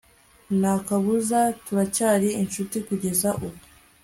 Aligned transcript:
nakabuza 0.59 1.39
turacyari 1.65 2.29
inshuti 2.41 2.77
kugeza 2.87 3.29
ubu 3.45 3.59